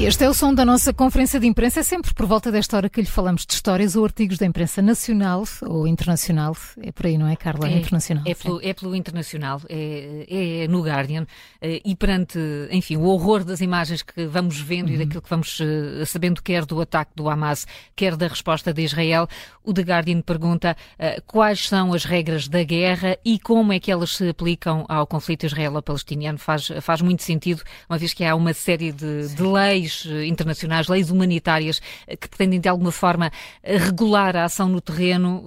Este 0.00 0.24
é 0.24 0.28
o 0.28 0.32
som 0.32 0.54
da 0.54 0.64
nossa 0.64 0.92
conferência 0.92 1.40
de 1.40 1.46
imprensa. 1.46 1.80
É 1.80 1.82
sempre 1.82 2.14
por 2.14 2.24
volta 2.24 2.52
desta 2.52 2.76
hora 2.76 2.88
que 2.88 3.00
lhe 3.00 3.06
falamos 3.06 3.44
de 3.44 3.52
histórias 3.52 3.96
ou 3.96 4.04
artigos 4.04 4.38
da 4.38 4.46
imprensa 4.46 4.80
nacional 4.80 5.42
ou 5.62 5.88
internacional. 5.88 6.56
É 6.80 6.92
por 6.92 7.06
aí, 7.06 7.18
não 7.18 7.26
é, 7.26 7.34
Carla? 7.34 7.68
É, 7.68 7.72
internacional. 7.78 8.22
É 8.24 8.32
pelo, 8.32 8.60
é 8.62 8.72
pelo 8.72 8.94
internacional, 8.94 9.60
é, 9.68 10.24
é, 10.62 10.68
no 10.68 10.82
Guardian. 10.82 11.26
Eh, 11.60 11.82
e 11.84 11.96
perante, 11.96 12.38
enfim, 12.70 12.96
o 12.96 13.02
horror 13.02 13.42
das 13.42 13.60
imagens 13.60 14.02
que 14.02 14.24
vamos 14.26 14.60
vendo 14.60 14.88
uhum. 14.88 14.94
e 14.94 14.98
daquilo 14.98 15.20
que 15.20 15.28
vamos 15.28 15.60
eh, 15.60 16.04
sabendo, 16.06 16.42
quer 16.42 16.64
do 16.64 16.80
ataque 16.80 17.10
do 17.16 17.28
Hamas, 17.28 17.66
quer 17.96 18.16
da 18.16 18.28
resposta 18.28 18.72
de 18.72 18.82
Israel, 18.82 19.26
o 19.64 19.74
The 19.74 19.82
Guardian 19.82 20.22
pergunta 20.22 20.76
uh, 20.98 21.22
quais 21.26 21.68
são 21.68 21.92
as 21.92 22.04
regras 22.04 22.48
da 22.48 22.62
guerra 22.62 23.18
e 23.24 23.38
como 23.38 23.72
é 23.72 23.80
que 23.80 23.90
elas 23.90 24.16
se 24.16 24.28
aplicam 24.30 24.86
ao 24.88 25.06
conflito 25.06 25.44
israelo-palestiniano. 25.44 26.38
Faz, 26.38 26.70
faz 26.80 27.02
muito 27.02 27.22
sentido, 27.22 27.62
uma 27.90 27.98
vez 27.98 28.14
que 28.14 28.24
há 28.24 28.34
uma 28.34 28.54
série 28.54 28.92
de, 28.92 29.28
de 29.28 29.42
leis 29.42 29.87
leis 29.88 30.06
eh, 30.06 30.26
internacionais, 30.26 30.88
leis 30.88 31.10
humanitárias 31.10 31.80
eh, 32.06 32.16
que 32.16 32.28
pretendem 32.28 32.60
de 32.60 32.68
alguma 32.68 32.92
forma 32.92 33.32
eh, 33.62 33.76
regular 33.76 34.36
a 34.36 34.44
ação 34.44 34.68
no 34.68 34.80
terreno 34.80 35.44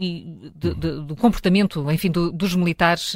e 0.00 0.50
de, 0.56 0.74
de, 0.74 1.02
do 1.02 1.14
comportamento, 1.14 1.90
enfim, 1.90 2.10
do, 2.10 2.32
dos 2.32 2.54
militares 2.56 3.14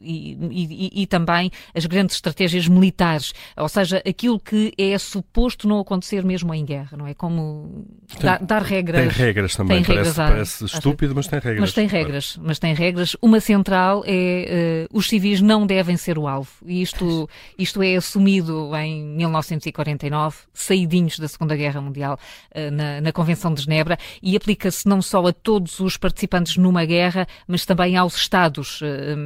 e, 0.00 0.38
e, 0.50 1.02
e, 1.02 1.06
também 1.06 1.50
as 1.74 1.84
grandes 1.84 2.16
estratégias 2.16 2.66
militares, 2.66 3.34
ou 3.54 3.68
seja, 3.68 4.02
aquilo 4.08 4.40
que 4.40 4.72
é 4.78 4.96
suposto 4.96 5.68
não 5.68 5.78
acontecer 5.78 6.24
mesmo 6.24 6.54
em 6.54 6.64
guerra, 6.64 6.96
não 6.96 7.06
é? 7.06 7.12
Como 7.12 7.86
dar, 8.20 8.38
dar, 8.42 8.62
regras. 8.62 9.14
Tem 9.14 9.26
regras 9.26 9.54
também, 9.54 9.82
tem 9.82 9.96
regras 9.96 10.16
parece, 10.16 10.58
parece 10.58 10.64
estúpido, 10.64 11.14
mas 11.14 11.26
tem 11.26 11.40
regras. 11.40 11.60
Mas 11.60 11.72
tem 11.72 11.86
regras, 11.86 12.38
mas 12.40 12.58
tem 12.58 12.74
regras. 12.74 13.16
Uma 13.20 13.40
central 13.40 14.02
é 14.06 14.86
uh, 14.90 14.96
os 14.98 15.08
civis 15.08 15.42
não 15.42 15.66
devem 15.66 15.96
ser 15.98 16.18
o 16.18 16.26
alvo. 16.26 16.50
E 16.64 16.80
isto, 16.80 17.28
isto 17.58 17.82
é 17.82 17.96
assumido 17.96 18.74
em 18.76 19.04
1949, 19.04 20.36
saídinhos 20.54 21.18
da 21.18 21.28
Segunda 21.28 21.54
Guerra 21.54 21.82
Mundial, 21.82 22.18
uh, 22.54 22.70
na, 22.70 23.00
na 23.02 23.12
Convenção 23.12 23.52
de 23.52 23.62
Genebra, 23.62 23.98
e 24.22 24.34
aplica-se 24.34 24.88
não 24.88 25.02
só 25.02 25.26
a 25.26 25.32
todos 25.32 25.78
os 25.80 25.97
participantes 25.98 26.56
numa 26.56 26.84
guerra, 26.84 27.26
mas 27.46 27.66
também 27.66 27.96
aos 27.96 28.16
Estados, 28.16 28.80
eh, 28.82 29.16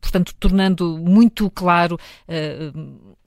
portanto, 0.00 0.34
tornando 0.38 0.98
muito 0.98 1.50
claro 1.50 1.98
eh, 2.28 2.72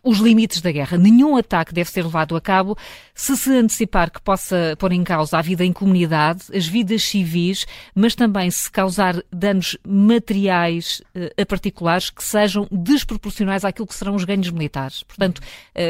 os 0.03 0.19
limites 0.19 0.61
da 0.61 0.71
guerra. 0.71 0.97
Nenhum 0.97 1.35
ataque 1.37 1.73
deve 1.73 1.89
ser 1.89 2.03
levado 2.03 2.35
a 2.35 2.41
cabo 2.41 2.77
se 3.13 3.35
se 3.35 3.51
antecipar 3.51 4.09
que 4.09 4.21
possa 4.21 4.75
pôr 4.79 4.91
em 4.93 5.03
causa 5.03 5.37
a 5.37 5.41
vida 5.41 5.65
em 5.65 5.73
comunidade, 5.73 6.43
as 6.53 6.65
vidas 6.65 7.03
civis, 7.03 7.65
mas 7.93 8.15
também 8.15 8.49
se 8.49 8.71
causar 8.71 9.21
danos 9.31 9.77
materiais 9.85 11.01
uh, 11.15 11.41
a 11.41 11.45
particulares 11.45 12.09
que 12.09 12.23
sejam 12.23 12.67
desproporcionais 12.71 13.65
àquilo 13.65 13.87
que 13.87 13.95
serão 13.95 14.15
os 14.15 14.23
ganhos 14.23 14.49
militares. 14.49 15.03
Portanto, 15.03 15.41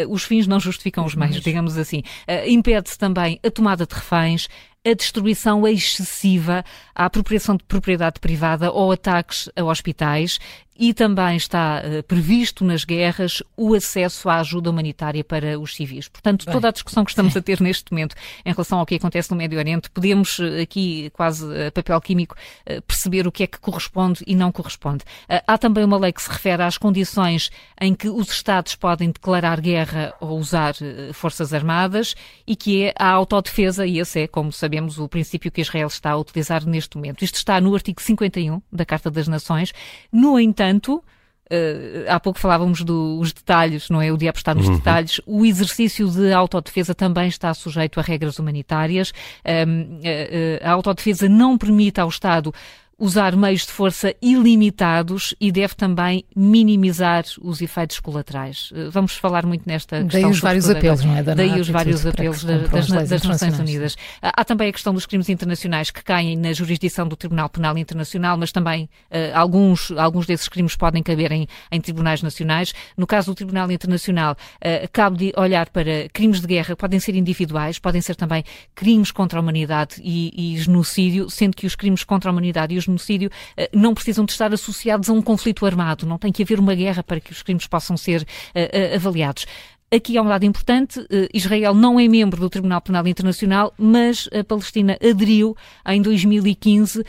os 0.10 0.24
fins 0.24 0.48
não 0.48 0.60
justificam 0.60 1.06
os 1.06 1.16
meios, 1.16 1.42
digamos 1.42 1.78
assim. 1.78 2.04
Impede-se 2.48 2.98
também 2.98 3.40
a 3.44 3.52
tomada 3.52 3.86
de 3.86 3.94
reféns, 3.94 4.48
a 4.90 4.94
destruição 4.94 5.68
excessiva, 5.68 6.64
a 6.94 7.06
apropriação 7.06 7.56
de 7.56 7.64
propriedade 7.64 8.20
privada 8.20 8.72
ou 8.72 8.92
ataques 8.92 9.50
a 9.56 9.64
hospitais 9.64 10.40
e 10.80 10.94
também 10.94 11.36
está 11.36 11.84
uh, 11.84 12.02
previsto 12.04 12.64
nas 12.64 12.86
guerras 12.86 13.44
o 13.58 13.74
acesso 13.74 14.30
à 14.30 14.40
ajuda 14.40 14.70
humanitária 14.70 15.26
para 15.26 15.60
os 15.60 15.76
civis. 15.76 16.08
Portanto, 16.08 16.46
Bem, 16.46 16.54
toda 16.54 16.70
a 16.70 16.72
discussão 16.72 17.04
que 17.04 17.12
estamos 17.12 17.34
sim. 17.34 17.40
a 17.40 17.42
ter 17.42 17.60
neste 17.60 17.92
momento 17.92 18.16
em 18.46 18.52
relação 18.54 18.80
ao 18.80 18.86
que 18.86 18.96
acontece 18.96 19.30
no 19.30 19.36
Médio 19.36 19.60
Oriente, 19.60 19.90
podemos 19.90 20.40
uh, 20.40 20.62
aqui, 20.62 21.10
quase 21.12 21.46
uh, 21.46 21.70
papel 21.74 22.00
químico, 22.00 22.36
perceber 22.88 23.28
o 23.28 23.32
que 23.32 23.44
é 23.44 23.48
que 23.48 23.60
corresponde 23.60 24.24
e 24.26 24.36
não 24.36 24.52
corresponde. 24.52 25.04
há 25.28 25.58
também 25.58 25.84
uma 25.84 25.98
lei 25.98 26.14
que 26.14 26.22
se 26.22 26.30
refere 26.30 26.64
às 26.64 26.78
condições 26.78 27.50
em 27.82 27.94
que 27.94 28.08
os 28.08 28.32
Estados 28.32 28.76
podem 28.76 29.12
declarar 29.12 29.60
guerra 29.60 30.14
ou 30.22 30.40
usar 30.40 30.76
forças 31.14 31.54
armadas 31.54 32.16
e 32.48 32.56
que 32.56 32.84
é 32.84 32.94
a 32.98 33.10
autodefesa, 33.10 33.86
e 33.86 34.00
esse 34.00 34.22
é, 34.22 34.28
como 34.28 34.52
sabemos, 34.52 35.00
o 35.00 35.10
princípio 35.10 35.52
que 35.52 35.62
Israel 35.62 35.88
está 35.88 36.12
a 36.12 36.18
utilizar 36.18 36.66
neste 36.66 36.96
momento. 36.96 37.24
Isto 37.24 37.36
está 37.36 37.60
no 37.60 37.74
artigo 37.74 38.02
51 38.02 38.62
da 38.72 38.86
Carta 38.86 39.10
das 39.10 39.28
Nações. 39.28 39.74
No 40.12 40.40
entanto, 40.40 40.69
entanto, 40.70 41.04
Uh, 41.52 42.06
há 42.08 42.20
pouco 42.20 42.38
falávamos 42.38 42.84
dos 42.84 43.34
detalhes, 43.34 43.90
não 43.90 44.00
é? 44.00 44.12
O 44.12 44.18
dia 44.18 44.30
apostar 44.30 44.56
nos 44.56 44.68
uhum. 44.68 44.76
detalhes. 44.78 45.20
O 45.26 45.44
exercício 45.44 46.08
de 46.08 46.32
autodefesa 46.32 46.94
também 46.94 47.28
está 47.28 47.52
sujeito 47.56 48.00
a 48.00 48.04
regras 48.04 48.38
humanitárias. 48.38 49.12
Um, 49.44 49.82
uh, 49.82 49.98
uh, 49.98 50.00
a 50.62 50.70
autodefesa 50.70 51.28
não 51.28 51.58
permite 51.58 52.00
ao 52.00 52.08
Estado 52.08 52.54
usar 53.00 53.36
meios 53.36 53.66
de 53.66 53.72
força 53.72 54.14
ilimitados 54.22 55.34
e 55.40 55.52
deve 55.52 55.74
também 55.74 56.26
minimizar 56.36 57.24
os 57.42 57.62
efeitos 57.62 58.00
colaterais. 58.00 58.72
Eh, 58.76 58.90
vamos 58.92 59.14
falar 59.14 59.46
muito 59.46 59.64
nesta 59.66 60.04
questão. 60.04 60.22
Daí 60.22 60.30
os 60.30 60.40
vários 60.40 60.70
apelos, 60.70 61.04
não 61.06 61.16
é? 61.16 61.24
Da 61.24 61.34
Daí 61.34 61.60
os 61.60 61.70
vários 61.70 62.06
apelos 62.06 62.44
das, 62.44 62.88
das 63.08 63.24
Nações 63.24 63.58
Unidas. 63.58 63.96
Há 64.22 64.44
também 64.44 64.70
a 64.70 64.74
questão 64.74 64.94
dos 64.94 65.06
crimes 65.06 65.30
internacionais 65.30 65.90
que 65.90 66.04
caem 66.04 66.36
na 66.36 66.52
jurisdição 66.52 67.08
do 67.08 67.16
Tribunal 67.16 67.50
Penal 67.50 67.78
Internacional, 67.78 68.38
mas 68.38 68.52
também 68.52 68.90
uh, 69.10 69.38
alguns, 69.38 69.92
alguns 69.92 70.26
desses 70.26 70.50
crimes 70.50 70.76
podem 70.76 71.02
caber 71.02 71.32
em, 71.32 71.48
em 71.72 71.80
tribunais 71.80 72.22
nacionais. 72.22 72.74
No 72.98 73.08
caso 73.08 73.32
do 73.32 73.36
Tribunal 73.36 73.72
Internacional, 73.72 74.34
uh, 74.34 74.90
cabe 74.92 75.18
de 75.18 75.34
olhar 75.38 75.70
para 75.70 76.10
crimes 76.12 76.42
de 76.42 76.48
guerra, 76.48 76.76
podem 76.76 77.00
ser 77.00 77.16
individuais, 77.16 77.80
podem 77.80 78.02
ser 78.02 78.16
também 78.16 78.44
crimes 78.76 79.12
contra 79.12 79.40
a 79.40 79.42
humanidade 79.42 79.96
e, 80.04 80.56
e 80.56 80.58
genocídio, 80.58 81.30
sendo 81.30 81.56
que 81.56 81.66
os 81.66 81.76
crimes 81.76 82.04
contra 82.04 82.30
a 82.30 82.32
humanidade 82.32 82.76
e 82.76 82.78
os 82.78 82.89
genocídio 82.90 83.30
eh, 83.56 83.70
não 83.74 83.94
precisam 83.94 84.26
de 84.26 84.32
estar 84.32 84.54
associados 84.54 85.10
a 85.10 85.14
um 85.14 85.22
conflito 85.22 85.66
armado, 85.66 86.06
não 86.06 86.18
tem 86.18 86.32
que 86.32 86.44
haver 86.44 86.60
uma 86.60 86.76
guerra 86.76 87.04
para 87.04 87.20
que 87.20 87.32
os 87.32 87.42
crimes 87.42 87.68
possam 87.68 87.96
ser 87.96 88.26
eh, 88.54 88.70
eh, 88.72 88.96
avaliados. 88.96 89.46
Aqui 89.92 90.16
há 90.20 90.22
um 90.22 90.28
dado 90.28 90.46
importante: 90.46 91.04
Israel 91.34 91.74
não 91.74 92.00
é 92.00 92.08
membro 92.08 92.40
do 92.40 92.48
Tribunal 92.48 92.80
Penal 92.80 93.08
Internacional, 93.08 93.74
mas 93.76 94.30
a 94.32 94.44
Palestina 94.44 94.96
aderiu 95.02 95.58
em 95.88 96.00
2015, 96.00 97.04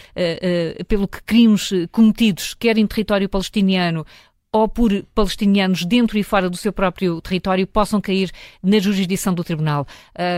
pelo 0.89 1.07
que 1.07 1.23
crimes 1.23 1.71
cometidos, 1.93 2.55
quer 2.55 2.79
em 2.79 2.87
território 2.87 3.29
palestiniano 3.29 4.07
ou 4.53 4.69
por 4.69 4.91
palestinianos 5.15 5.85
dentro 5.85 6.19
e 6.19 6.25
fora 6.25 6.51
do 6.51 6.57
seu 6.57 6.73
próprio 6.73 7.21
território 7.21 7.67
possam 7.67 8.01
cair 8.01 8.31
na 8.63 8.79
jurisdição 8.81 9.33
do 9.33 9.45
tribunal. 9.45 9.87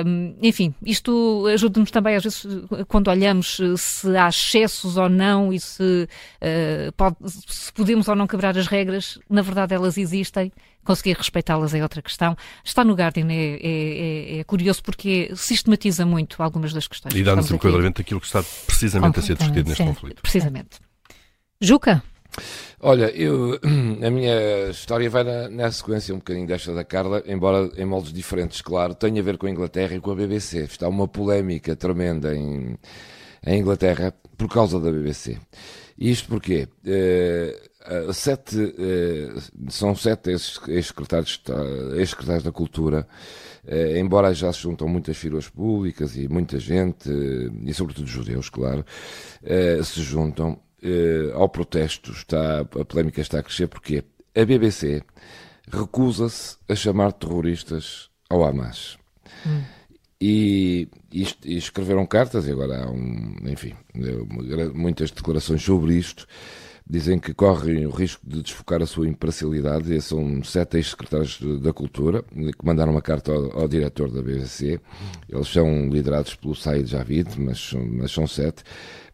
Um, 0.06 0.36
enfim, 0.42 0.74
isto 0.84 1.46
ajuda-nos 1.46 1.90
também, 1.90 2.16
às 2.16 2.22
vezes, 2.22 2.46
quando 2.88 3.08
olhamos 3.08 3.58
se 3.76 4.16
há 4.16 4.28
excessos 4.28 4.96
ou 4.98 5.08
não 5.08 5.52
e 5.52 5.58
se, 5.58 6.08
uh, 6.42 6.92
pode, 6.92 7.16
se 7.24 7.72
podemos 7.72 8.06
ou 8.06 8.14
não 8.14 8.26
quebrar 8.26 8.56
as 8.58 8.66
regras, 8.66 9.18
na 9.30 9.40
verdade 9.40 9.74
elas 9.74 9.96
existem. 9.96 10.52
Conseguir 10.84 11.16
respeitá-las 11.16 11.72
é 11.74 11.82
outra 11.82 12.02
questão. 12.02 12.36
Está 12.64 12.84
no 12.84 12.94
Guardian, 12.94 13.28
é, 13.30 13.58
é, 13.62 14.38
é, 14.40 14.44
curioso 14.44 14.82
porque 14.82 15.30
sistematiza 15.36 16.04
muito 16.04 16.42
algumas 16.42 16.72
das 16.72 16.88
questões. 16.88 17.14
E 17.14 17.22
dá-nos 17.22 17.50
enquadramento 17.52 18.02
daquilo 18.02 18.20
que 18.20 18.26
está 18.26 18.42
precisamente 18.66 19.20
a 19.20 19.22
ser 19.22 19.36
discutido 19.36 19.68
neste 19.68 19.84
conflito. 19.84 20.20
Precisamente. 20.20 20.80
Juca? 21.60 22.02
Olha, 22.80 23.10
eu, 23.10 23.58
a 24.04 24.10
minha 24.10 24.70
história 24.70 25.08
vai 25.08 25.22
na, 25.22 25.48
na, 25.48 25.70
sequência 25.70 26.14
um 26.14 26.18
bocadinho 26.18 26.46
desta 26.46 26.74
da 26.74 26.84
Carla, 26.84 27.22
embora 27.26 27.70
em 27.76 27.84
moldes 27.84 28.12
diferentes, 28.12 28.60
claro, 28.60 28.94
tem 28.94 29.18
a 29.18 29.22
ver 29.22 29.38
com 29.38 29.46
a 29.46 29.50
Inglaterra 29.50 29.94
e 29.94 30.00
com 30.00 30.10
a 30.10 30.14
BBC. 30.14 30.64
Está 30.64 30.88
uma 30.88 31.06
polémica 31.06 31.76
tremenda 31.76 32.34
em, 32.34 32.76
em 33.46 33.60
Inglaterra 33.60 34.12
por 34.36 34.48
causa 34.48 34.80
da 34.80 34.90
BBC. 34.90 35.38
Isto 35.98 36.28
porque 36.28 36.68
uh, 36.84 38.12
sete, 38.12 38.56
uh, 38.56 39.70
são 39.70 39.94
sete 39.94 40.30
ex-secretários 40.30 41.40
ex 41.94 42.16
ex 42.28 42.42
da 42.42 42.50
Cultura, 42.50 43.06
uh, 43.64 43.96
embora 43.96 44.34
já 44.34 44.52
se 44.52 44.60
juntam 44.60 44.88
muitas 44.88 45.16
figuras 45.16 45.48
públicas 45.48 46.16
e 46.16 46.26
muita 46.26 46.58
gente, 46.58 47.08
e 47.64 47.72
sobretudo 47.72 48.08
judeus, 48.08 48.48
claro, 48.48 48.84
se 49.84 50.02
juntam 50.02 50.58
eh, 50.82 51.30
ao 51.34 51.48
protesto, 51.48 52.12
está, 52.12 52.60
a 52.60 52.84
polémica 52.84 53.20
está 53.20 53.38
a 53.38 53.42
crescer, 53.42 53.68
porque 53.68 54.04
a 54.34 54.44
BBC 54.44 55.02
recusa-se 55.70 56.56
a 56.68 56.74
chamar 56.74 57.12
terroristas 57.12 58.10
ao 58.28 58.44
Hamas. 58.44 58.98
Hum. 59.46 59.62
E, 60.20 60.88
e, 61.12 61.26
e, 61.44 61.56
escreveram 61.56 62.06
cartas, 62.06 62.46
e 62.46 62.52
agora 62.52 62.84
há 62.84 62.90
um, 62.90 63.34
enfim, 63.46 63.74
muitas 64.74 65.10
declarações 65.10 65.62
sobre 65.62 65.94
isto. 65.94 66.26
Dizem 66.88 67.18
que 67.18 67.32
correm 67.32 67.86
o 67.86 67.90
risco 67.90 68.20
de 68.26 68.42
desfocar 68.42 68.82
a 68.82 68.86
sua 68.86 69.08
imparcialidade. 69.08 69.94
E 69.94 70.00
são 70.00 70.42
sete 70.44 70.76
ex-secretários 70.76 71.40
da 71.60 71.72
Cultura 71.72 72.22
que 72.22 72.64
mandaram 72.64 72.92
uma 72.92 73.02
carta 73.02 73.32
ao, 73.32 73.60
ao, 73.60 73.68
diretor 73.68 74.10
da 74.10 74.22
BBC. 74.22 74.80
Eles 75.28 75.48
são 75.48 75.88
liderados 75.88 76.34
pelo 76.34 76.54
Said 76.54 76.86
Javid, 76.86 77.40
mas, 77.40 77.72
mas 77.72 78.10
são 78.12 78.26
sete 78.26 78.62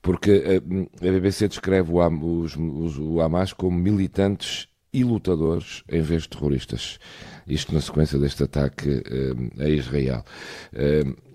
porque 0.00 0.42
a, 0.46 1.06
a 1.06 1.12
BBC 1.12 1.48
descreve 1.48 1.92
o, 1.92 2.40
os, 2.40 2.56
os, 2.56 2.98
o 2.98 3.20
Hamas 3.20 3.52
como 3.52 3.76
militantes 3.76 4.68
e 4.92 5.04
lutadores 5.04 5.82
em 5.88 6.00
vez 6.00 6.22
de 6.22 6.30
terroristas. 6.30 6.98
Isto 7.46 7.74
na 7.74 7.80
sequência 7.80 8.18
deste 8.18 8.42
ataque 8.42 8.88
uh, 8.88 9.62
a 9.62 9.68
Israel. 9.68 10.24
Uh, 10.72 11.27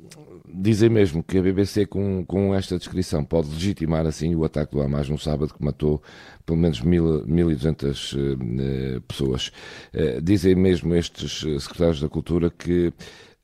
dizem 0.54 0.90
mesmo 0.90 1.24
que 1.24 1.38
a 1.38 1.42
BBC, 1.42 1.86
com, 1.86 2.24
com 2.26 2.54
esta 2.54 2.78
descrição, 2.78 3.24
pode 3.26 3.50
legitimar 3.50 4.06
assim 4.06 4.36
o 4.36 4.46
ataque 4.46 4.74
do 4.74 4.82
Hamas 4.82 5.10
no 5.10 5.18
sábado, 5.18 5.54
que 5.54 5.64
matou 5.64 6.02
pelo 6.46 6.60
menos 6.60 6.82
1.200 6.82 8.18
uh, 8.18 9.02
pessoas. 9.02 9.52
Uh, 9.94 10.22
dizem 10.22 10.56
mesmo 10.56 10.94
estes 10.94 11.40
secretários 11.64 12.02
da 12.02 12.10
Cultura 12.10 12.50
que 12.50 12.94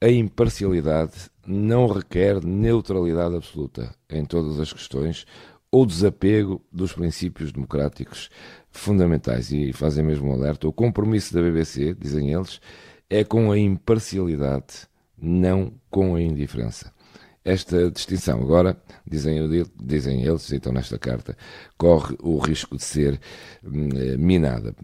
a 0.01 0.09
imparcialidade 0.09 1.13
não 1.45 1.87
requer 1.87 2.43
neutralidade 2.45 3.35
absoluta 3.35 3.93
em 4.09 4.23
todas 4.23 4.59
as 4.59 4.71
questões 4.71 5.25
ou 5.71 5.85
desapego 5.85 6.61
dos 6.71 6.93
princípios 6.93 7.51
democráticos 7.51 8.29
fundamentais. 8.71 9.51
E 9.51 9.73
fazem 9.73 10.03
mesmo 10.03 10.29
um 10.29 10.33
alerta. 10.33 10.67
O 10.67 10.73
compromisso 10.73 11.33
da 11.33 11.41
BBC, 11.41 11.95
dizem 11.99 12.31
eles, 12.31 12.61
é 13.09 13.23
com 13.23 13.51
a 13.51 13.57
imparcialidade, 13.57 14.87
não 15.17 15.73
com 15.89 16.15
a 16.15 16.21
indiferença. 16.21 16.93
Esta 17.43 17.89
distinção, 17.89 18.41
agora, 18.41 18.77
dizem, 19.07 19.39
dizem 19.81 20.23
eles, 20.23 20.51
então 20.51 20.73
nesta 20.73 20.99
carta, 20.99 21.37
corre 21.77 22.15
o 22.21 22.37
risco 22.37 22.75
de 22.75 22.83
ser 22.83 23.19
hum, 23.63 23.89
minada. 24.17 24.75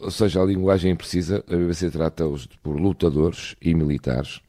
Ou 0.00 0.10
seja, 0.10 0.40
a 0.40 0.44
linguagem 0.44 0.92
imprecisa, 0.92 1.44
a 1.46 1.56
BBC 1.56 1.90
trata-os 1.90 2.46
por 2.62 2.76
lutadores 2.76 3.54
e 3.60 3.74
militares, 3.74 4.40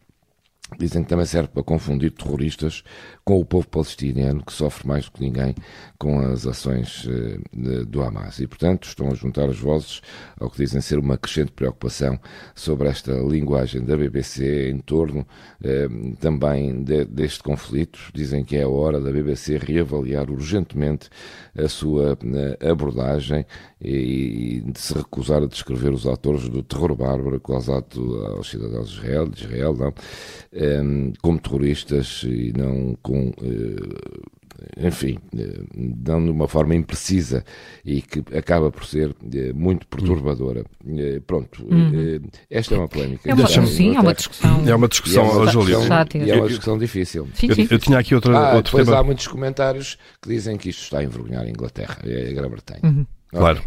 Dizem 0.78 1.04
que 1.04 1.10
também 1.10 1.26
serve 1.26 1.50
para 1.50 1.64
confundir 1.64 2.12
terroristas 2.12 2.84
com 3.26 3.40
o 3.40 3.46
povo 3.46 3.68
palestiniano, 3.68 4.44
que 4.44 4.54
sofre 4.54 4.88
mais 4.88 5.06
do 5.06 5.12
que 5.12 5.22
ninguém 5.22 5.56
com 5.98 6.20
as 6.20 6.48
ações 6.48 7.08
eh, 7.08 7.84
do 7.86 8.02
Hamas. 8.02 8.40
E, 8.40 8.48
portanto, 8.48 8.88
estão 8.88 9.10
a 9.10 9.14
juntar 9.14 9.50
as 9.50 9.60
vozes 9.60 10.02
ao 10.40 10.50
que 10.50 10.58
dizem 10.58 10.80
ser 10.82 11.00
uma 11.00 11.18
crescente 11.18 11.52
preocupação 11.52 12.20
sobre 12.56 12.88
esta 12.88 13.12
linguagem 13.14 13.84
da 13.84 13.98
BBC 13.98 14.70
em 14.70 14.80
torno 14.80 15.28
eh, 15.64 15.88
também 16.20 16.84
de, 16.84 17.06
deste 17.06 17.44
conflito. 17.44 18.00
Dizem 18.14 18.44
que 18.44 18.56
é 18.56 18.64
a 18.64 18.70
hora 18.70 19.00
da 19.02 19.12
BBC 19.12 19.58
reavaliar 19.58 20.30
urgentemente 20.30 21.10
a 21.58 21.68
sua 21.68 22.18
eh, 22.24 22.70
abordagem 22.70 23.46
e, 23.82 24.60
e 24.60 24.72
de 24.72 24.80
se 24.80 24.94
recusar 24.94 25.44
a 25.44 25.48
descrever 25.48 25.92
os 25.92 26.06
autores 26.06 26.48
do 26.48 26.64
terror 26.64 26.96
bárbaro 26.96 27.40
causado 27.40 28.26
aos 28.36 28.50
cidadãos 28.50 28.90
de 28.90 28.98
Israel, 28.98 29.28
de 29.28 29.44
Israel 29.44 29.74
não, 29.76 29.94
um, 30.60 31.14
como 31.22 31.40
terroristas 31.40 32.24
e 32.24 32.54
não 32.56 32.98
com. 33.02 33.30
Uh, 33.30 34.40
enfim, 34.78 35.18
dão 35.74 36.24
de 36.24 36.30
uma 36.32 36.48
forma 36.48 36.76
imprecisa 36.76 37.44
e 37.84 38.02
que 38.02 38.24
acaba 38.36 38.70
por 38.72 38.86
ser 38.86 39.16
eh, 39.34 39.54
muito 39.54 39.88
perturbadora. 39.88 40.66
Eh, 40.86 41.22
pronto, 41.26 41.66
uhum. 41.66 42.20
esta 42.50 42.76
é 42.76 42.78
uma 42.78 42.88
polémica. 42.88 43.30
É 43.30 43.34
uma, 43.34 43.48
sim, 43.48 43.96
é 43.96 44.00
uma 44.00 44.14
discussão. 44.14 44.68
É 44.68 44.76
uma 44.76 44.88
discussão, 44.88 45.48
é 45.48 45.52
Júlio. 45.52 45.80
É 45.82 46.36
uma 46.36 46.48
discussão 46.48 46.78
difícil. 46.78 47.28
Sim, 47.34 47.54
sim. 47.54 47.62
Eu, 47.62 47.68
eu, 47.72 47.80
tinha 47.80 48.00
aqui 48.00 48.14
outra, 48.14 48.38
ah, 48.38 48.56
outro 48.56 48.72
depois 48.72 48.86
tema. 48.86 49.00
há 49.00 49.04
muitos 49.04 49.28
comentários 49.28 49.98
que 50.22 50.30
dizem 50.30 50.58
que 50.58 50.70
isto 50.70 50.84
está 50.84 51.00
a 51.00 51.04
envergonhar 51.04 51.44
a 51.44 51.50
Inglaterra 51.50 51.98
e 52.04 52.30
a 52.30 52.34
Grã-Bretanha. 52.34 52.82
Uhum. 52.84 53.06
Okay. 53.28 53.40
Claro. 53.40 53.64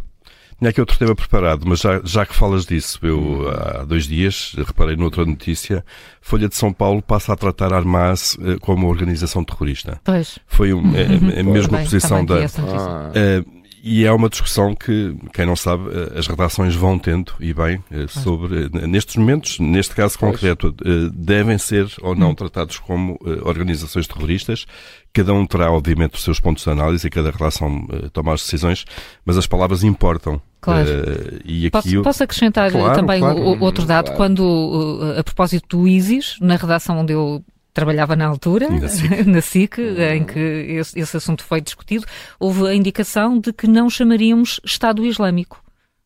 Tinha 0.63 0.71
aqui 0.71 0.79
outro 0.79 0.97
tema 0.97 1.13
preparado, 1.13 1.67
mas 1.67 1.81
já, 1.81 2.01
já 2.05 2.25
que 2.25 2.33
falas 2.33 2.65
disso, 2.65 2.97
eu 3.03 3.19
hum. 3.19 3.49
há 3.49 3.85
dois 3.85 4.07
dias 4.07 4.55
reparei 4.57 4.95
noutra 4.95 5.25
notícia, 5.25 5.85
Folha 6.21 6.49
de 6.49 6.55
São 6.55 6.73
Paulo 6.73 7.03
passa 7.03 7.33
a 7.33 7.37
tratar 7.37 7.73
a 7.73 7.79
Armas 7.79 8.39
eh, 8.41 8.59
como 8.61 8.87
organização 8.87 9.43
terrorista. 9.43 10.01
Pois. 10.05 10.39
Foi 10.47 10.73
um, 10.73 10.95
é 10.95 11.07
a 11.41 11.43
mesma 11.43 11.79
Bem, 11.79 11.85
posição 11.85 12.25
da. 12.25 12.45
Ah. 12.45 13.11
Uh, 13.11 13.62
e 13.83 14.05
é 14.05 14.13
uma 14.13 14.29
discussão 14.29 14.75
que, 14.75 15.17
quem 15.33 15.45
não 15.45 15.57
sabe, 15.57 15.89
eh, 15.91 16.19
as 16.19 16.27
redações 16.27 16.75
vão 16.75 16.99
tendo, 16.99 17.33
e 17.41 17.53
bem, 17.53 17.83
sobre, 18.09 18.69
nestes 18.87 19.17
momentos, 19.17 19.59
neste 19.59 19.95
caso 19.95 20.19
concreto, 20.19 20.75
devem 21.13 21.59
ser 21.59 21.93
ou 22.01 22.15
não 22.15 22.31
hum. 22.31 22.35
tratados 22.35 22.79
como 22.79 23.19
organizações 23.45 24.07
terroristas. 24.07 24.67
Cada 25.13 25.33
um 25.33 25.45
terá, 25.45 25.71
obviamente, 25.71 26.15
os 26.15 26.23
seus 26.23 26.41
pontos 26.41 26.65
de 26.65 26.71
análise 26.71 27.07
e 27.07 27.11
cada 27.11 27.31
relação 27.31 27.87
toma 28.13 28.35
as 28.35 28.43
decisões, 28.43 28.85
mas 29.25 29.37
as 29.37 29.47
palavras 29.47 29.83
importam. 29.83 30.41
Claro. 30.63 30.89
Uh, 30.89 31.41
e 31.45 31.67
aqui 31.67 31.71
posso, 31.71 31.89
eu... 31.89 32.03
posso 32.03 32.23
acrescentar 32.23 32.71
claro, 32.71 32.95
também 32.95 33.19
claro. 33.19 33.61
Outro 33.61 33.85
dado, 33.85 34.05
claro. 34.07 34.17
quando, 34.17 35.01
a 35.19 35.25
propósito 35.25 35.77
do 35.77 35.89
ISIS, 35.89 36.37
na 36.41 36.55
redação 36.55 37.01
onde 37.01 37.13
eu 37.13 37.45
trabalhava 37.73 38.15
na 38.15 38.27
altura, 38.27 38.69
na 38.69 38.89
SIC, 38.89 39.27
na 39.27 39.41
SIC 39.41 39.79
em 40.15 40.25
que 40.25 40.39
esse, 40.39 40.99
esse 40.99 41.17
assunto 41.17 41.45
foi 41.45 41.61
discutido, 41.61 42.07
houve 42.39 42.67
a 42.69 42.75
indicação 42.75 43.39
de 43.39 43.53
que 43.53 43.67
não 43.67 43.89
chamaríamos 43.89 44.61
Estado 44.65 45.05
Islâmico. 45.05 45.63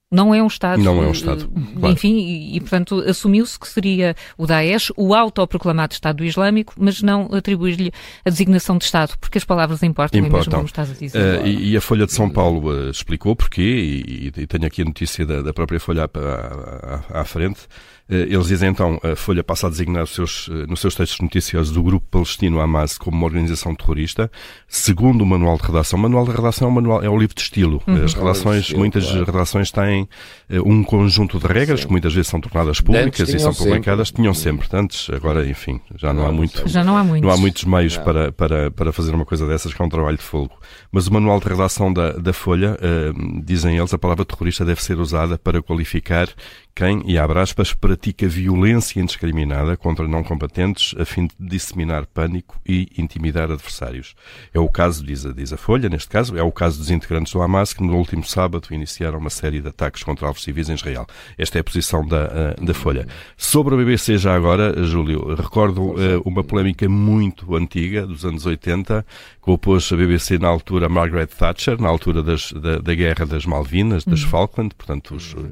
Não 0.09 0.33
é 0.33 0.41
um 0.41 0.47
Estado. 0.47 0.81
Não 0.81 1.03
é 1.03 1.07
um 1.09 1.11
Estado. 1.11 1.47
Uh, 1.47 1.81
claro. 1.81 1.93
Enfim, 1.93 2.17
e, 2.17 2.57
e 2.57 2.61
portanto 2.61 3.01
assumiu-se 3.01 3.59
que 3.59 3.67
seria 3.67 4.15
o 4.39 4.47
Daesh 4.47 4.93
o 4.97 5.13
autoproclamado 5.13 5.95
Estado 5.95 6.25
Islâmico, 6.25 6.75
mas 6.79 7.03
não 7.03 7.29
atribuir-lhe 7.35 7.93
a 8.25 8.31
designação 8.31 8.79
de 8.79 8.85
Estado, 8.85 9.19
porque 9.21 9.37
as 9.37 9.45
palavras 9.45 9.83
importam, 9.83 10.21
importam. 10.21 10.39
mesmo 10.39 10.53
como 10.53 10.67
estás 10.67 10.91
a 10.93 10.95
dizer. 10.95 11.43
Uh, 11.43 11.47
e, 11.47 11.73
e, 11.73 11.77
a 11.77 11.81
Folha 11.81 12.07
de 12.07 12.13
São 12.13 12.31
Paulo 12.31 12.71
uh, 12.71 12.91
explicou 12.91 13.35
porquê, 13.35 13.63
e, 13.63 14.29
e, 14.29 14.47
tenho 14.47 14.67
aqui 14.67 14.83
a 14.83 14.85
notícia 14.85 15.27
da, 15.27 15.43
da 15.43 15.53
própria 15.53 15.81
Folha 15.81 16.05
à, 16.05 17.13
à, 17.19 17.21
à 17.23 17.25
frente. 17.25 17.63
Eh, 18.09 18.29
eles 18.31 18.47
dizem 18.47 18.71
então, 18.71 19.01
a 19.03 19.17
Folha 19.17 19.43
passa 19.43 19.67
a 19.67 19.71
designar 19.71 20.05
os 20.05 20.15
seus, 20.15 20.49
eh, 20.51 20.67
nos 20.69 20.81
seus 20.81 20.95
textos 20.95 21.21
noticiosos 21.21 21.77
o 21.77 21.83
grupo 21.83 22.07
palestino 22.09 22.61
Hamas 22.61 22.97
como 22.97 23.17
uma 23.17 23.27
organização 23.27 23.75
terrorista, 23.75 24.31
segundo 24.69 25.23
o 25.23 25.27
manual 25.27 25.57
de 25.57 25.65
redação. 25.65 25.99
O 25.99 26.03
manual 26.03 26.25
de 26.25 26.31
redação 26.31 26.69
é, 26.69 26.71
um 26.71 26.75
manual, 26.75 27.03
é 27.03 27.11
um 27.11 27.19
livro 27.19 27.35
de 27.35 27.43
estilo. 27.43 27.83
Uhum. 27.87 28.05
As 28.05 28.15
redações, 28.15 28.61
estilo, 28.63 28.79
muitas 28.81 29.05
claro. 29.07 29.25
redações 29.25 29.71
têm 29.73 30.09
eh, 30.49 30.61
um 30.61 30.85
conjunto 30.85 31.39
de 31.39 31.47
regras 31.47 31.81
Sim. 31.81 31.87
que 31.87 31.93
muitas 31.93 32.15
vezes 32.15 32.29
são 32.29 32.41
tornadas 32.41 32.81
públicas 32.81 33.29
e 33.29 33.39
são 33.41 33.53
publicadas. 33.53 34.09
Sempre. 34.09 34.23
Tinham 34.23 34.35
sempre. 34.35 34.69
Antes, 34.73 35.11
agora, 35.11 35.47
enfim, 35.49 35.81
já 35.97 36.13
não, 36.13 36.23
não 36.23 36.29
há 36.29 36.33
muito. 36.33 36.69
Já 36.69 36.85
não 36.85 36.97
há 36.97 37.03
muitos. 37.03 37.27
Não 37.27 37.35
há 37.35 37.37
muitos 37.37 37.65
meios 37.65 37.97
para, 37.97 38.31
para, 38.31 38.71
para 38.71 38.93
fazer 38.93 39.15
uma 39.15 39.25
coisa 39.25 39.47
dessas, 39.47 39.75
que 39.75 39.83
é 39.83 39.85
um 39.85 39.89
trabalho 39.89 40.17
de 40.17 40.23
fogo. 40.23 40.53
Mas 40.93 41.09
o 41.09 41.13
manual 41.13 41.41
de 41.41 41.49
redação 41.49 41.93
da, 41.93 42.13
da 42.13 42.33
Folha, 42.33 42.77
uh, 42.77 43.43
dizem 43.43 43.77
eles, 43.77 43.93
a 43.93 43.99
palavra 43.99 44.25
terrorista 44.25 44.65
deve 44.65 44.83
ser 44.83 44.99
usada 44.99 45.39
para 45.39 45.63
qualificar 45.63 46.29
quem, 46.75 47.03
e 47.07 47.17
abre 47.19 47.39
aspas, 47.39 47.73
pratica 47.97 48.29
violência 48.29 49.01
indiscriminada 49.01 49.75
contra 49.75 50.07
não 50.07 50.23
combatentes 50.23 50.95
a 51.01 51.05
fim 51.07 51.27
de 51.27 51.35
disseminar 51.39 52.05
pânico 52.05 52.61
e 52.67 52.89
intimidar 52.99 53.51
adversários. 53.51 54.15
É 54.53 54.61
o 54.61 54.69
caso, 54.69 55.03
diz 55.03 55.25
a, 55.25 55.33
diz 55.33 55.51
a 55.51 55.57
Folha, 55.57 55.89
neste 55.89 56.11
caso, 56.11 56.37
é 56.37 56.43
o 56.43 56.53
caso 56.53 56.79
dos 56.79 56.91
integrantes 56.91 57.33
do 57.33 57.41
Hamas 57.41 57.73
que 57.73 57.83
no 57.83 57.97
último 57.97 58.23
sábado 58.23 58.69
iniciaram 58.71 59.19
uma 59.19 59.31
série 59.31 59.63
de 59.63 59.69
ataques 59.69 60.03
contra 60.03 60.27
alvos 60.27 60.43
civis 60.43 60.69
em 60.69 60.75
Israel. 60.75 61.07
Esta 61.39 61.59
é 61.59 61.63
a 61.63 61.65
posição 61.65 62.07
da, 62.07 62.55
da 62.61 62.75
Folha. 62.75 63.09
Sobre 63.35 63.75
a 63.75 63.79
BBC 63.79 64.19
já 64.19 64.37
agora, 64.37 64.85
Júlio, 64.85 65.35
recordo 65.35 65.93
uh, 65.93 66.21
uma 66.25 66.45
polémica 66.45 66.87
muito 66.87 67.57
antiga, 67.57 68.07
dos 68.07 68.27
anos 68.27 68.45
80, 68.45 69.07
que 69.43 69.51
opôs 69.51 69.91
a 69.91 69.97
BBC 69.97 70.39
na 70.39 70.49
altura 70.49 70.87
a 70.87 70.89
Margaret 70.89 71.29
Thatcher, 71.29 71.81
na 71.81 71.89
altura 71.89 72.23
das, 72.23 72.53
da, 72.53 72.79
da 72.79 72.95
Guerra 72.95 73.25
das 73.25 73.47
Malvinas, 73.47 74.05
das 74.05 74.23
uhum. 74.23 74.29
Falkland, 74.29 74.75
portanto 74.75 75.15
os, 75.15 75.33
uh, 75.33 75.47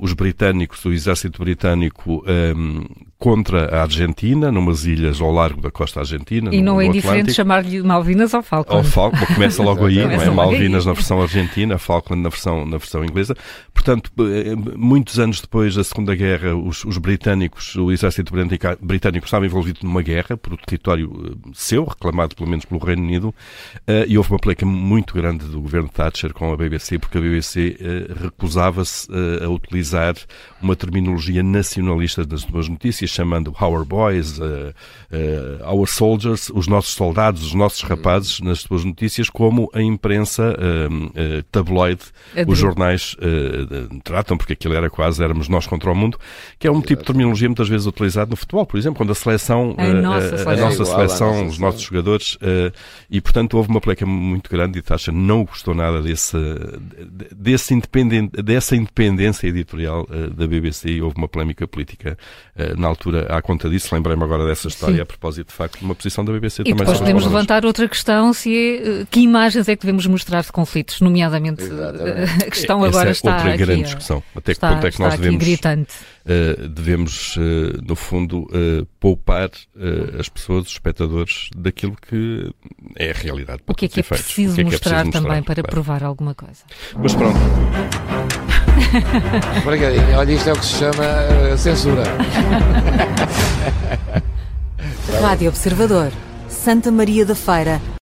os 0.00 0.14
britânicos 0.14 0.82
do 0.82 0.92
exército 0.92 1.38
britânico 1.42 1.57
um, 2.26 3.07
contra 3.18 3.76
a 3.76 3.82
Argentina, 3.82 4.52
numas 4.52 4.86
ilhas 4.86 5.20
ao 5.20 5.32
largo 5.32 5.60
da 5.60 5.72
costa 5.72 6.00
argentina. 6.00 6.54
E 6.54 6.58
no, 6.58 6.74
não 6.74 6.80
é 6.80 6.88
diferente 6.88 7.32
chamar-lhe 7.34 7.82
Malvinas 7.82 8.32
ao 8.32 8.44
Falkland. 8.44 8.86
Ao 8.86 8.92
Falkland, 8.92 9.34
começa 9.34 9.60
logo 9.60 9.86
aí, 9.86 9.96
não 10.06 10.12
é? 10.12 10.30
Malvinas 10.30 10.86
na 10.86 10.92
versão 10.92 11.20
argentina, 11.20 11.76
Falkland 11.78 12.22
na 12.22 12.28
versão, 12.28 12.64
na 12.64 12.78
versão 12.78 13.04
inglesa. 13.04 13.34
Portanto, 13.74 14.12
eh, 14.20 14.54
muitos 14.76 15.18
anos 15.18 15.40
depois 15.40 15.74
da 15.74 15.82
Segunda 15.82 16.14
Guerra, 16.14 16.54
os, 16.54 16.84
os 16.84 16.96
britânicos, 16.98 17.74
o 17.74 17.90
exército 17.90 18.32
britânico 18.80 19.26
estava 19.26 19.46
envolvido 19.46 19.80
numa 19.82 20.02
guerra 20.02 20.36
por 20.36 20.56
território 20.56 21.10
eh, 21.26 21.50
seu, 21.54 21.84
reclamado 21.84 22.36
pelo 22.36 22.48
menos 22.48 22.64
pelo 22.64 22.80
Reino 22.80 23.02
Unido, 23.02 23.34
e 24.06 24.16
houve 24.16 24.30
uma 24.30 24.38
pleca 24.38 24.64
muito 24.64 25.14
grande 25.14 25.44
do 25.46 25.60
governo 25.60 25.88
Thatcher 25.88 26.32
com 26.32 26.52
a 26.52 26.56
BBC, 26.56 26.98
porque 26.98 27.18
a 27.18 27.20
BBC 27.20 27.76
recusava-se 28.20 29.08
a 29.42 29.48
utilizar 29.48 30.14
uma 30.62 30.76
terminologia 30.76 31.42
nacionalista 31.42 32.24
das 32.24 32.42
suas 32.42 32.68
notícias, 32.68 33.07
chamando 33.10 33.54
Our 33.60 33.84
Boys, 33.84 34.38
uh, 34.38 34.42
uh, 34.42 35.74
Our 35.74 35.86
Soldiers, 35.86 36.50
os 36.54 36.66
nossos 36.66 36.94
soldados, 36.94 37.42
os 37.42 37.54
nossos 37.54 37.82
rapazes, 37.82 38.40
nas 38.40 38.60
suas 38.60 38.84
notícias, 38.84 39.30
como 39.30 39.70
a 39.72 39.80
imprensa 39.80 40.54
uh, 40.54 41.42
tabloide, 41.50 42.02
os 42.46 42.58
jornais 42.58 43.16
tratam, 44.04 44.36
porque 44.36 44.52
aquilo 44.52 44.74
era 44.74 44.90
quase, 44.90 45.22
éramos 45.22 45.48
nós 45.48 45.66
contra 45.66 45.90
o 45.90 45.94
mundo, 45.94 46.18
que 46.58 46.66
é 46.66 46.70
um 46.70 46.80
tipo 46.80 47.02
de 47.02 47.06
terminologia 47.06 47.48
muitas 47.48 47.68
vezes 47.68 47.86
utilizado 47.86 48.30
no 48.30 48.36
futebol, 48.36 48.66
por 48.66 48.78
exemplo, 48.78 48.98
quando 48.98 49.12
a 49.12 49.14
seleção, 49.14 49.74
a 49.78 49.86
nossa 49.86 50.28
seleção, 50.28 50.52
a 50.52 50.56
nossa 50.56 50.84
seleção 50.84 51.46
os 51.46 51.58
nossos 51.58 51.82
jogadores, 51.82 52.38
e 53.10 53.20
portanto 53.20 53.54
houve 53.54 53.68
uma 53.70 53.80
pleca 53.80 54.04
muito 54.04 54.50
grande 54.50 54.78
e 54.78 54.82
Tasha 54.82 55.12
não 55.12 55.44
gostou 55.44 55.74
nada 55.74 56.02
desse, 56.02 56.36
desse 57.34 57.74
independente, 57.74 58.42
dessa 58.42 58.76
independência 58.76 59.46
editorial 59.46 60.06
da 60.34 60.46
BBC 60.46 60.90
e 60.90 61.02
houve 61.02 61.16
uma 61.16 61.28
polémica 61.28 61.66
política 61.66 62.18
uh, 62.56 62.78
na 62.78 62.88
altura 62.88 62.97
à 63.28 63.42
conta 63.42 63.68
disso. 63.68 63.94
Lembrei-me 63.94 64.22
agora 64.22 64.46
dessa 64.46 64.68
história 64.68 64.96
Sim. 64.96 65.02
a 65.02 65.06
propósito, 65.06 65.48
de 65.48 65.54
facto, 65.54 65.78
de 65.78 65.84
uma 65.84 65.94
posição 65.94 66.24
da 66.24 66.32
BBC 66.32 66.62
e 66.62 66.64
também. 66.64 66.78
Depois 66.78 66.98
podemos 66.98 67.24
levantar 67.24 67.64
outra 67.64 67.88
questão, 67.88 68.32
se 68.32 68.54
é, 68.54 69.06
que 69.10 69.20
imagens 69.20 69.68
é 69.68 69.76
que 69.76 69.82
devemos 69.82 70.06
mostrar 70.06 70.42
de 70.42 70.52
conflitos, 70.52 71.00
nomeadamente 71.00 71.62
a 71.64 72.50
questão 72.50 72.78
Essa 72.84 72.88
agora 72.88 73.08
é 73.08 73.12
está 73.12 73.34
outra 73.34 73.48
aqui, 73.50 73.58
grande 73.58 73.82
discussão. 73.84 74.22
Até 74.34 74.52
está, 74.52 74.68
que 74.68 74.74
ponto 74.74 74.86
é 74.86 74.90
que 74.90 75.00
nós 75.00 75.16
devemos, 75.16 75.44
gritante. 75.44 75.94
Uh, 76.24 76.68
devemos, 76.68 77.36
uh, 77.36 77.40
no 77.86 77.96
fundo, 77.96 78.42
uh, 78.42 78.86
poupar 79.00 79.50
as 80.18 80.28
pessoas, 80.28 80.66
os 80.66 80.72
espectadores, 80.72 81.48
daquilo 81.56 81.96
que 81.96 82.50
é 82.96 83.10
a 83.10 83.14
realidade. 83.14 83.62
O 83.66 83.74
que 83.74 83.86
é 83.86 83.88
que 83.88 84.00
é 84.00 84.02
preciso, 84.02 84.54
que 84.54 84.60
é 84.60 84.64
que 84.64 84.74
é 84.74 84.78
preciso 84.78 84.94
mostrar 84.94 85.10
também 85.10 85.42
para 85.42 85.62
claro. 85.62 85.70
provar 85.70 86.04
alguma 86.04 86.34
coisa? 86.34 86.64
Mas 86.96 87.14
pronto. 87.14 87.38
Obrigadinho. 89.62 90.18
Olha, 90.18 90.32
isto 90.32 90.48
é 90.48 90.52
o 90.52 90.56
que 90.56 90.64
se 90.64 90.74
chama 90.78 91.56
censura. 91.56 92.02
Rádio 95.20 95.48
Observador, 95.48 96.12
Santa 96.48 96.90
Maria 96.92 97.24
da 97.24 97.34
Feira, 97.34 97.80